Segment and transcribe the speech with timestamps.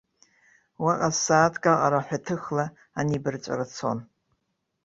[0.83, 2.65] Уаҟа сааҭк аҟара аҳәаҭыхла
[2.99, 3.99] анибарҵәара цон.